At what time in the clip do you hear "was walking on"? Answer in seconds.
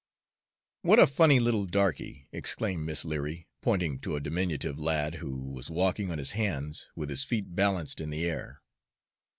5.51-6.17